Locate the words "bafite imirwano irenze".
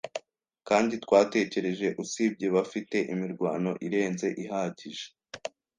2.55-4.27